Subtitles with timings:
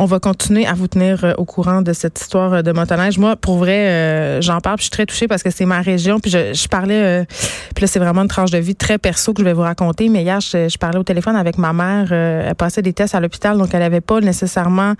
[0.00, 3.18] On va continuer à vous tenir euh, au courant de cette histoire de motoneige.
[3.18, 6.20] Moi, pour vrai, j'en parle, puis je suis très touchée parce que c'est ma région.
[6.20, 7.26] Puis je, je parlais,
[7.74, 10.08] puis là, c'est vraiment une tranche de vie très perso que je vais vous raconter.
[10.08, 12.12] Mais hier, je, parlais au téléphone avec ma mère.
[12.12, 14.94] elle passait des tests à l'hôpital, donc elle n'avait pas nécessairement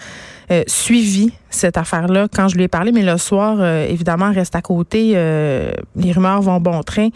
[0.66, 2.90] suivi cette affaire-là quand je lui ai parlé.
[2.90, 5.12] Mais le soir, évidemment, reste à côté.
[5.12, 7.10] les rumeurs vont bon train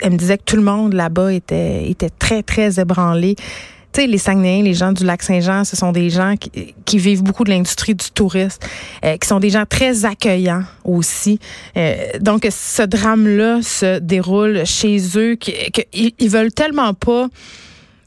[0.00, 3.36] elle me disait que tout le monde là-bas était, était très, très ébranlé.
[3.94, 6.34] Tu sais, les Saguenayens, les gens du lac Saint-Jean, ce sont des gens
[6.84, 8.58] qui, vivent beaucoup de l'industrie du tourisme,
[9.04, 11.38] euh, qui sont des gens très accueillants aussi.
[11.76, 17.28] Euh, donc, ce drame-là se déroule chez eux, qu'ils ils veulent tellement pas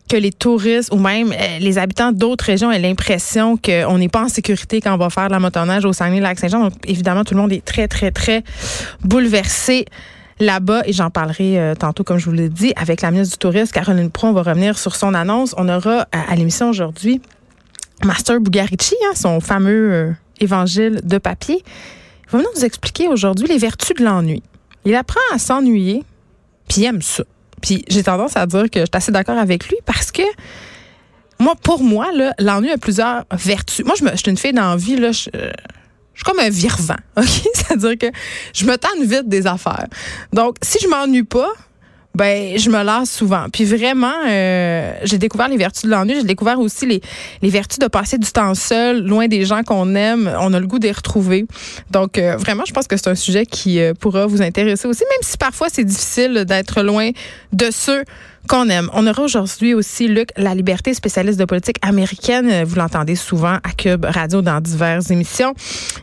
[0.09, 4.23] que les touristes ou même euh, les habitants d'autres régions aient l'impression qu'on n'est pas
[4.23, 6.63] en sécurité quand on va faire de la motoneige au Saguenay-Lac-Saint-Jean.
[6.65, 8.43] Donc, évidemment, tout le monde est très, très, très
[9.05, 9.85] bouleversé
[10.39, 13.39] là-bas et j'en parlerai euh, tantôt, comme je vous l'ai dit, avec la ministre du
[13.39, 14.27] Tourisme, Caroline Pro.
[14.27, 15.53] On va revenir sur son annonce.
[15.57, 17.21] On aura à, l'émission aujourd'hui
[18.03, 21.63] Master Bugarici, hein, son fameux euh, évangile de papier.
[22.25, 24.43] Il va nous expliquer aujourd'hui les vertus de l'ennui.
[24.85, 26.03] Il apprend à s'ennuyer,
[26.67, 27.23] puis aime ça.
[27.61, 30.21] Puis j'ai tendance à dire que je suis assez d'accord avec lui parce que
[31.39, 32.07] moi, pour moi,
[32.39, 33.85] l'ennui a plusieurs vertus.
[33.85, 35.51] Moi, je, me, suis une fille d'envie, là, euh,
[36.17, 37.25] je suis comme un virvant, OK?
[37.53, 38.07] C'est-à-dire que
[38.53, 39.87] je me tente vite des affaires.
[40.33, 41.51] Donc, si je m'ennuie pas,
[42.15, 43.45] ben je me lasse souvent.
[43.53, 46.15] Puis vraiment, euh, j'ai découvert les vertus de l'ennui.
[46.15, 47.01] J'ai découvert aussi les,
[47.43, 50.35] les vertus de passer du temps seul, loin des gens qu'on aime.
[50.39, 51.45] On a le goût les retrouver.
[51.91, 55.03] Donc euh, vraiment, je pense que c'est un sujet qui euh, pourra vous intéresser aussi,
[55.03, 57.11] même si parfois c'est difficile d'être loin
[57.53, 58.03] de ceux
[58.47, 58.89] qu'on aime.
[58.93, 62.63] On aura aujourd'hui aussi Luc La Liberté, spécialiste de politique américaine.
[62.63, 65.53] Vous l'entendez souvent à Cube Radio dans diverses émissions.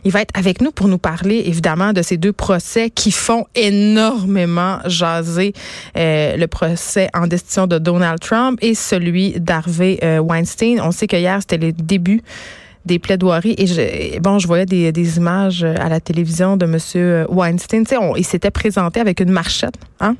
[0.05, 3.45] Il va être avec nous pour nous parler évidemment de ces deux procès qui font
[3.55, 5.53] énormément jaser
[5.97, 10.79] euh, le procès en destitution de Donald Trump et celui d'Harvey euh, Weinstein.
[10.81, 12.21] On sait que hier c'était les débuts
[12.85, 17.25] des plaidoiries et je, bon je voyais des, des, images à la télévision de monsieur
[17.29, 20.15] Weinstein tu sais il s'était présenté avec une marchette hein?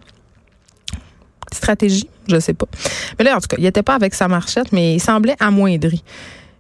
[1.54, 2.68] Stratégie, je sais pas.
[3.18, 6.04] Mais là, en tout cas, il n'était pas avec sa marchette, mais il semblait amoindri.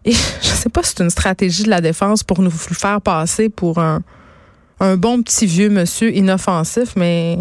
[0.05, 3.49] Et je sais pas si c'est une stratégie de la défense pour nous faire passer
[3.49, 4.01] pour un,
[4.97, 7.39] bon petit vieux monsieur inoffensif, mais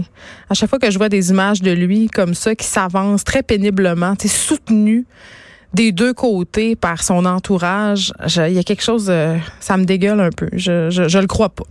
[0.49, 3.43] à chaque fois que je vois des images de lui comme ça, qui s'avance très
[3.43, 5.05] péniblement, soutenu
[5.75, 10.21] des deux côtés par son entourage, il y a quelque chose, euh, ça me dégueule
[10.21, 10.49] un peu.
[10.53, 11.65] Je, je, je le crois pas.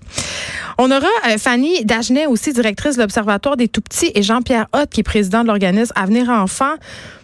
[0.78, 5.00] On aura euh, Fanny Dagenet, aussi directrice de l'Observatoire des Tout-Petits, et Jean-Pierre Hott, qui
[5.00, 6.76] est président de l'organisme Avenir Enfants,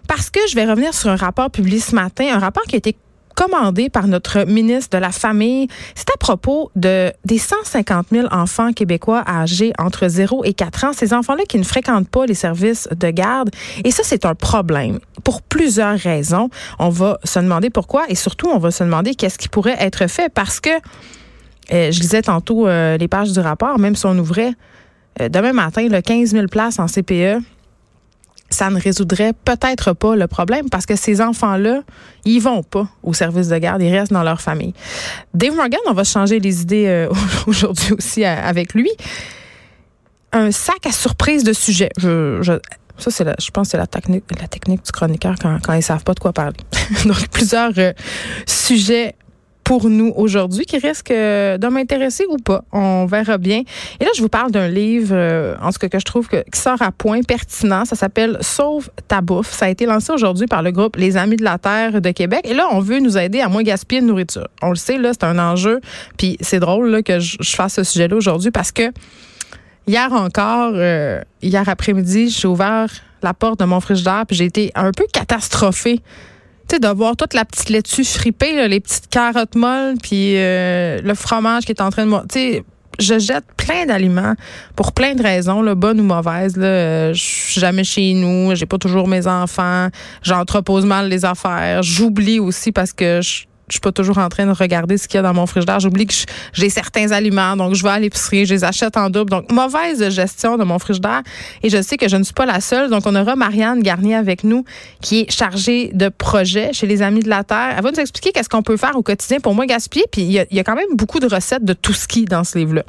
[0.08, 2.78] parce que je vais revenir sur un rapport publié ce matin, un rapport qui a
[2.78, 2.96] été
[3.40, 5.70] commandé par notre ministre de la Famille.
[5.96, 10.94] C'est à propos de des 150 000 enfants québécois âgés entre 0 et 4 ans.
[10.94, 13.50] Ces enfants-là qui ne fréquentent pas les services de garde.
[13.86, 16.50] Et ça, c'est un problème pour plusieurs raisons.
[16.80, 20.08] On va se demander pourquoi et surtout, on va se demander qu'est-ce qui pourrait être
[20.10, 20.72] fait parce que
[21.72, 24.52] euh, je lisais tantôt euh, les pages du rapport, même si on ouvrait
[25.22, 27.42] euh, demain matin le 15 000 places en CPE
[28.50, 31.82] ça ne résoudrait peut-être pas le problème parce que ces enfants-là,
[32.26, 34.74] ils vont pas au service de garde, ils restent dans leur famille.
[35.34, 37.10] Dave Morgan, on va changer les idées euh,
[37.48, 38.92] aujourd'hui aussi euh, avec lui.
[40.32, 41.90] Un sac à surprise de sujets.
[41.98, 42.60] Je,
[42.98, 45.82] ça, c'est je pense que c'est la technique, la technique du chroniqueur quand, quand ils
[45.82, 46.58] savent pas de quoi parler.
[47.06, 47.94] Donc, plusieurs euh,
[48.46, 49.16] sujets
[49.70, 52.64] pour nous aujourd'hui qui risque euh, de m'intéresser ou pas.
[52.72, 53.62] On verra bien.
[54.00, 56.60] Et là, je vous parle d'un livre, euh, en cas que je trouve que, qui
[56.60, 57.86] sort à point pertinent.
[57.86, 59.52] Ça s'appelle Sauve ta bouffe.
[59.52, 62.42] Ça a été lancé aujourd'hui par le groupe Les Amis de la Terre de Québec.
[62.46, 64.48] Et là, on veut nous aider à moins gaspiller de nourriture.
[64.64, 65.82] On le sait, là, c'est un enjeu.
[66.18, 68.92] Puis c'est drôle là, que je, fasse ce sujet-là aujourd'hui parce que
[69.86, 72.90] hier encore, euh, hier après-midi, j'ai ouvert
[73.22, 76.02] la porte de mon frigidaire puis j'ai été un peu catastrophée
[76.78, 81.66] de voir toute la petite laitue fripée, les petites carottes molles, puis euh, le fromage
[81.66, 82.28] qui est en train de...
[82.28, 82.64] Tu
[83.00, 84.34] je jette plein d'aliments
[84.76, 86.56] pour plein de raisons, là, bonnes ou mauvaises.
[86.58, 89.88] Euh, je suis jamais chez nous, j'ai pas toujours mes enfants,
[90.22, 94.46] j'entrepose mal les affaires, j'oublie aussi parce que je je suis pas toujours en train
[94.46, 95.80] de regarder ce qu'il y a dans mon frigidaire.
[95.80, 96.14] J'oublie que
[96.54, 99.30] j'ai certains aliments, donc je vais à l'épicerie, je les achète en double.
[99.30, 101.22] Donc, mauvaise gestion de mon frigidaire.
[101.64, 102.90] Et je sais que je ne suis pas la seule.
[102.90, 104.66] Donc, on aura Marianne Garnier avec nous,
[105.02, 107.76] qui est chargée de projet chez les Amis de la Terre.
[107.78, 110.06] Elle va nous expliquer qu'est-ce qu'on peut faire au quotidien pour moins gaspiller.
[110.12, 112.84] Puis, il y, a, quand même beaucoup de recettes de tout ski dans ce livre-là.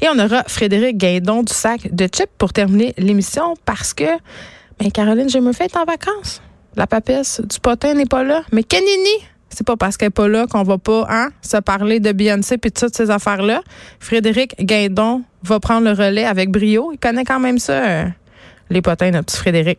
[0.00, 4.04] Et on aura Frédéric Guindon du sac de chips pour terminer l'émission parce que,
[4.78, 6.42] ben, Caroline, je me fais en vacances.
[6.76, 8.42] La papesse du potin n'est pas là.
[8.52, 11.98] Mais Kenini, c'est pas parce qu'elle n'est pas là qu'on va pas hein, se parler
[11.98, 13.62] de Beyoncé et de toutes ces affaires-là.
[14.00, 16.92] Frédéric Guindon va prendre le relais avec brio.
[16.92, 18.04] Il connaît quand même ça, euh,
[18.68, 19.78] les potins, notre petit Frédéric.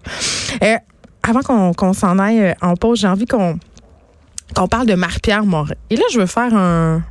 [0.64, 0.78] Euh,
[1.22, 3.60] avant qu'on s'en aille euh, en pause, j'ai envie qu'on
[4.56, 5.76] qu'on parle de Marie-Pierre Morin.
[5.92, 7.04] Et là, je veux faire un,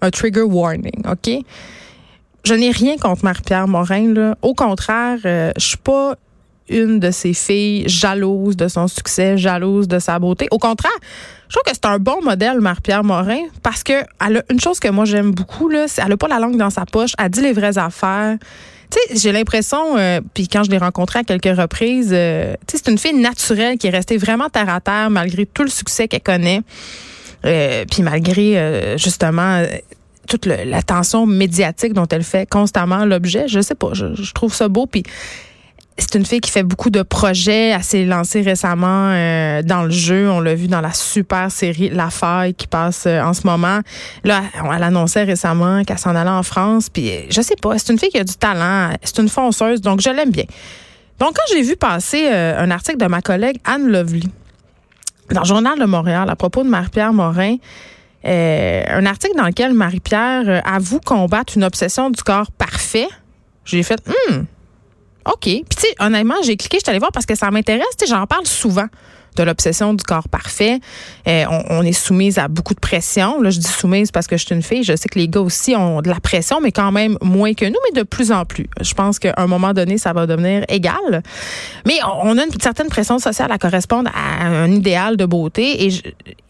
[0.00, 1.30] un trigger warning, OK?
[2.44, 4.14] Je n'ai rien contre Marie-Pierre Morin.
[4.14, 4.38] Là.
[4.40, 6.14] Au contraire, je suis pas
[6.68, 10.48] une de ces filles jalouses de son succès, jalouse de sa beauté.
[10.50, 10.92] Au contraire,
[11.48, 14.80] je trouve que c'est un bon modèle, Marie-Pierre Morin, parce que elle a une chose
[14.80, 17.40] que moi j'aime beaucoup, c'est elle a pas la langue dans sa poche, elle dit
[17.40, 18.36] les vraies affaires.
[19.14, 23.14] J'ai l'impression, euh, puis quand je l'ai rencontrée à quelques reprises, euh, c'est une fille
[23.14, 26.62] naturelle qui est restée vraiment terre à terre malgré tout le succès qu'elle connaît.
[27.44, 29.64] Euh, puis malgré justement
[30.28, 34.68] toute l'attention médiatique dont elle fait constamment l'objet, je sais pas, je, je trouve ça
[34.68, 34.86] beau.
[35.98, 37.70] C'est une fille qui fait beaucoup de projets.
[37.70, 40.30] Elle s'est lancée récemment euh, dans le jeu.
[40.30, 43.80] On l'a vu dans la super série La Faille qui passe euh, en ce moment.
[44.24, 46.88] Là, elle annonçait récemment qu'elle s'en allait en France.
[46.88, 48.92] Puis euh, je sais pas, c'est une fille qui a du talent.
[49.02, 50.44] C'est une fonceuse, donc je l'aime bien.
[51.18, 54.28] Donc quand j'ai vu passer un article de ma collègue Anne Lovely
[55.32, 57.56] dans le journal de Montréal à propos de Marie-Pierre Morin,
[58.24, 63.08] un article dans lequel Marie-Pierre avoue combattre une obsession du corps parfait,
[63.64, 64.44] j'ai fait hmm,
[65.28, 65.42] OK.
[65.42, 67.86] Puis, tu sais, honnêtement, j'ai cliqué, je suis allée voir parce que ça m'intéresse.
[67.98, 68.86] Tu sais, j'en parle souvent
[69.38, 70.80] de l'obsession du corps parfait.
[71.26, 73.40] Euh, on, est soumise à beaucoup de pression.
[73.40, 74.82] Là, je dis soumise parce que je suis une fille.
[74.82, 77.64] Je sais que les gars aussi ont de la pression, mais quand même moins que
[77.64, 78.66] nous, mais de plus en plus.
[78.80, 81.22] Je pense qu'à un moment donné, ça va devenir égal.
[81.86, 85.88] Mais on a une certaine pression sociale à correspondre à un idéal de beauté.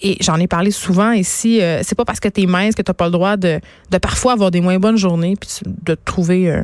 [0.00, 1.60] Et j'en ai parlé souvent ici.
[1.60, 3.60] Euh, c'est pas parce que tu es mince que tu pas le droit de,
[4.00, 6.50] parfois avoir des moins bonnes journées puis de trouver...
[6.50, 6.62] Euh,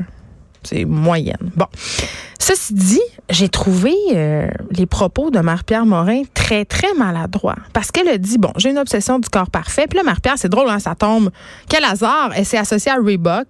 [0.65, 1.51] c'est moyenne.
[1.57, 1.67] Bon.
[2.39, 3.01] Ceci dit,
[3.31, 7.57] j'ai trouvé euh, les propos de Marie-Pierre Morin très, très maladroits.
[7.73, 9.87] Parce qu'elle a dit, bon, j'ai une obsession du corps parfait.
[9.89, 11.31] Puis là, Marie-Pierre, c'est drôle, hein, ça tombe.
[11.71, 12.33] Quel hasard!
[12.37, 13.47] Elle s'est associée à Reebok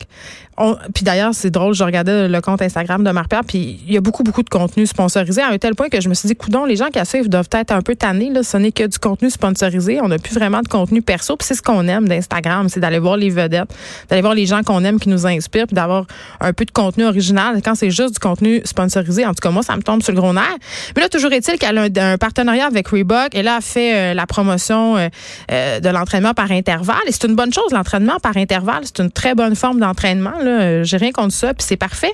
[0.94, 3.96] puis d'ailleurs, c'est drôle, je regardais le compte Instagram de Marc Pierre, puis il y
[3.96, 6.36] a beaucoup, beaucoup de contenu sponsorisé à un tel point que je me suis dit,
[6.36, 8.30] coudon, les gens qui la suivent doivent être un peu tannés.
[8.30, 10.00] Là, ce n'est que du contenu sponsorisé.
[10.00, 11.36] On n'a plus vraiment de contenu perso.
[11.36, 13.74] Puis c'est ce qu'on aime d'Instagram, c'est d'aller voir les vedettes,
[14.08, 16.06] d'aller voir les gens qu'on aime qui nous inspirent, puis d'avoir
[16.40, 17.60] un peu de contenu original.
[17.64, 20.20] Quand c'est juste du contenu sponsorisé, en tout cas, moi, ça me tombe sur le
[20.20, 20.56] gros nerf.
[20.94, 24.14] Mais là, toujours est-il qu'elle a un, partenariat avec Reebok et là, elle fait euh,
[24.14, 25.08] la promotion euh,
[25.50, 27.02] euh, de l'entraînement par intervalle.
[27.06, 28.82] Et c'est une bonne chose, l'entraînement par intervalle.
[28.84, 30.32] C'est une très bonne forme d'entraînement.
[30.50, 32.12] Euh, j'ai rien contre ça, puis c'est parfait.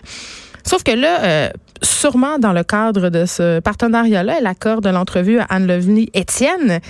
[0.64, 1.50] Sauf que là, euh,
[1.82, 6.80] sûrement dans le cadre de ce partenariat-là, elle accorde l'entrevue à Anne Lovely Étienne.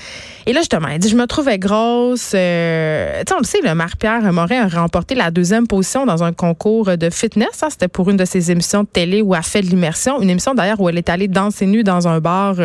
[0.46, 2.32] Et là, justement, elle dit, je me trouvais grosse.
[2.34, 6.32] Euh, tu sais, le sait, le Marie-Pierre Morin a remporté la deuxième position dans un
[6.32, 7.62] concours de fitness.
[7.62, 7.68] Hein.
[7.70, 10.20] C'était pour une de ses émissions de télé où elle fait de l'immersion.
[10.20, 12.56] Une émission, d'ailleurs, où elle est allée danser nue dans un bar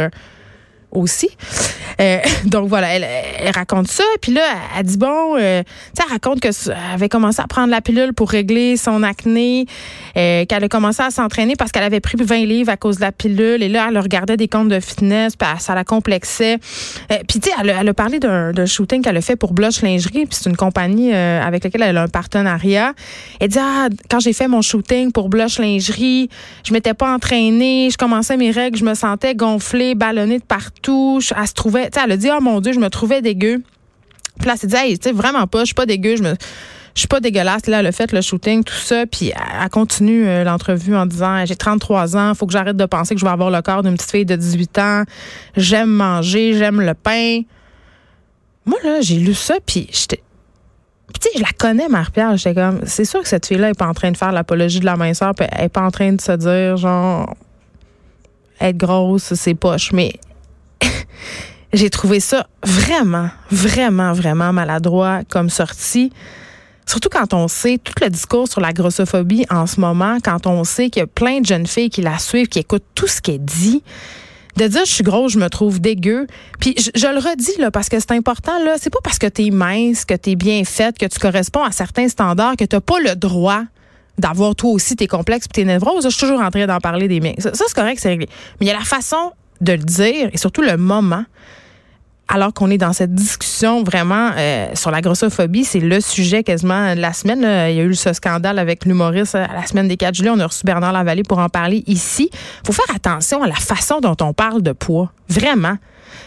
[0.95, 1.29] aussi.
[2.01, 4.03] Euh, donc voilà, elle, raconte ça.
[4.21, 4.41] Puis là,
[4.77, 5.63] elle dit bon, euh,
[5.97, 6.49] elle raconte que
[6.93, 9.65] avait commencé à prendre la pilule pour régler son acné,
[10.17, 13.01] euh, qu'elle a commencé à s'entraîner parce qu'elle avait pris 20 livres à cause de
[13.01, 13.63] la pilule.
[13.63, 16.57] Et là, elle regardait des comptes de fitness, puis ça la complexait.
[17.27, 20.37] puis tu sais, elle, a parlé d'un shooting qu'elle a fait pour Blush Lingerie, puis
[20.41, 22.93] c'est une compagnie avec laquelle elle a un partenariat.
[23.39, 26.29] Elle dit ah, quand j'ai fait mon shooting pour Blush Lingerie,
[26.63, 30.84] je m'étais pas entraînée, je commençais mes règles, je me sentais gonflée, ballonnée de partout.
[30.87, 33.61] Elle se trouvait elle a dit, oh mon Dieu, je me trouvais dégueu.
[34.37, 36.23] Puis là, elle s'est dit, hey, tu sais, vraiment pas, je suis pas dégueu, je
[36.23, 36.35] me,
[36.95, 37.67] je suis pas dégueulasse.
[37.67, 39.05] Là, a fait le shooting, tout ça.
[39.05, 43.13] Puis elle continue euh, l'entrevue en disant J'ai 33 ans, faut que j'arrête de penser
[43.13, 45.03] que je vais avoir le corps d'une petite fille de 18 ans.
[45.57, 47.41] J'aime manger, j'aime le pain.
[48.65, 50.23] Moi, là, j'ai lu ça, puis j'étais.
[51.13, 52.37] tu sais, je la connais, Marie-Pierre.
[52.37, 54.85] J'étais comme C'est sûr que cette fille-là est pas en train de faire l'apologie de
[54.85, 57.35] la minceur, puis elle est pas en train de se dire, genre,
[58.61, 59.91] être grosse, c'est poche.
[59.91, 60.13] Mais
[61.75, 66.11] j'ai trouvé ça vraiment, vraiment, vraiment maladroit comme sortie.
[66.85, 70.63] Surtout quand on sait tout le discours sur la grossophobie en ce moment, quand on
[70.63, 73.21] sait qu'il y a plein de jeunes filles qui la suivent, qui écoutent tout ce
[73.21, 73.83] qu'elle dit.
[74.55, 76.27] De dire je suis grosse, je me trouve dégueu.
[76.61, 79.47] Puis je, le redis là parce que c'est important là, c'est pas parce que tu
[79.47, 82.79] es mince, que tu es bien faite, que tu corresponds à certains standards que tu
[82.79, 83.63] pas le droit
[84.17, 86.05] d'avoir toi aussi tes complexes tes névroses.
[86.05, 87.33] Je suis toujours en train d'en parler des miens.
[87.39, 88.29] Ça c'est correct, c'est réglé.
[88.61, 91.25] Mais il y a la façon de le dire et surtout le moment
[92.27, 96.95] alors qu'on est dans cette discussion vraiment euh, sur la grossophobie, c'est le sujet quasiment
[96.95, 97.39] de la semaine.
[97.39, 100.31] Il y a eu ce scandale avec l'humoriste à la semaine des 4 juillet.
[100.33, 102.29] On a reçu Bernard Lavallée pour en parler ici.
[102.65, 105.11] faut faire attention à la façon dont on parle de poids.
[105.29, 105.77] Vraiment.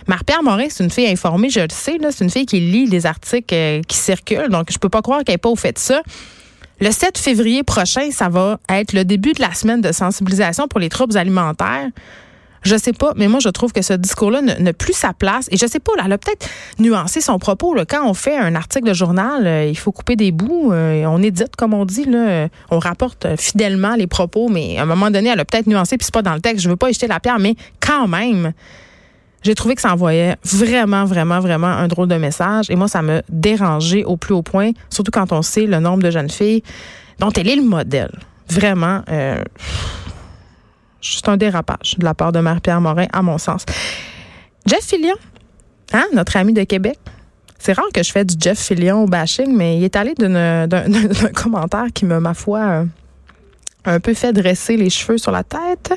[0.07, 1.99] Marie-Pierre Morin, c'est une fille informée, je le sais.
[2.11, 4.49] C'est une fille qui lit les articles euh, qui circulent.
[4.49, 6.03] Donc, je peux pas croire qu'elle n'ait pas au fait de ça.
[6.81, 10.79] Le 7 février prochain, ça va être le début de la semaine de sensibilisation pour
[10.79, 11.89] les troubles alimentaires.
[12.63, 15.49] Je sais pas, mais moi, je trouve que ce discours-là n'a plus sa place.
[15.51, 16.47] Et je sais pas, elle a peut-être
[16.79, 17.77] nuancé son propos.
[17.89, 20.73] Quand on fait un article de journal, euh, il faut couper des bouts.
[20.73, 22.05] Euh, on édite, comme on dit.
[22.05, 22.49] Là.
[22.71, 26.05] On rapporte fidèlement les propos, mais à un moment donné, elle a peut-être nuancé, puis
[26.05, 26.65] c'est pas dans le texte.
[26.65, 28.53] Je veux pas jeter la pierre, mais quand même,
[29.43, 32.67] J'ai trouvé que ça envoyait vraiment, vraiment, vraiment un drôle de message.
[32.71, 36.03] Et moi, ça me dérangeait au plus haut point, surtout quand on sait le nombre
[36.03, 36.63] de jeunes filles
[37.21, 38.11] dont elle est le modèle.
[38.51, 39.43] Vraiment, euh,
[41.01, 43.65] c'est un dérapage de la part de Marie-Pierre Morin, à mon sens.
[44.67, 45.15] Jeff Fillion,
[45.93, 46.99] hein, notre ami de Québec.
[47.59, 50.69] C'est rare que je fais du Jeff Fillion bashing, mais il est allé d'un
[51.35, 52.85] commentaire qui me, ma foi, euh,
[53.89, 55.95] un peu fait dresser les cheveux sur la tête.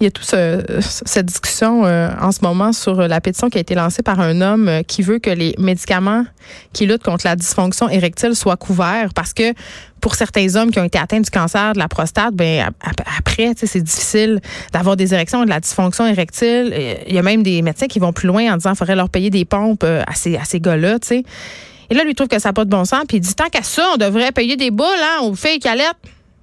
[0.00, 3.60] Il y a toute cette discussion euh, en ce moment sur la pétition qui a
[3.60, 6.24] été lancée par un homme euh, qui veut que les médicaments
[6.72, 9.54] qui luttent contre la dysfonction érectile soient couverts parce que
[10.00, 12.70] pour certains hommes qui ont été atteints du cancer de la prostate, ben
[13.18, 14.40] après, c'est difficile
[14.72, 16.74] d'avoir des érections de la dysfonction érectile.
[17.06, 19.10] Il y a même des médecins qui vont plus loin en disant qu'il faudrait leur
[19.10, 22.48] payer des pompes euh, à ces, à ces gars-là, Et là, lui trouve que ça
[22.48, 23.02] n'a pas de bon sens.
[23.06, 25.68] Puis il dit tant qu'à ça, on devrait payer des boules hein, aux filles qui
[25.68, 25.96] allaitent.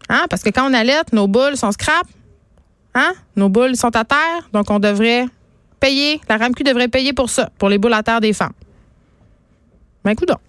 [0.09, 0.25] Hein?
[0.29, 2.05] Parce que quand on allait, nos boules sont scrap.
[2.93, 3.13] Hein?
[3.35, 4.49] Nos boules sont à terre.
[4.53, 5.25] Donc, on devrait
[5.79, 6.21] payer.
[6.29, 8.53] La RAMQ devrait payer pour ça, pour les boules à terre des femmes.
[10.03, 10.39] Mais ben, écoute donc.